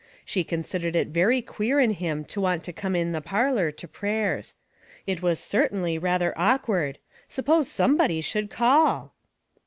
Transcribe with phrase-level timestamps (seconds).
[0.25, 3.87] She considered it very queer in him to want to come in the parlor to
[3.87, 4.55] prayers.
[5.05, 6.97] It was certainly rather awkward;
[7.29, 9.13] suppose somebody should call